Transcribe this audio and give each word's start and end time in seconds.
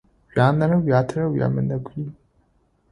Уянэрэ 0.33 0.75
уятэрэ 0.81 1.23
уямынэгуй. 1.27 2.03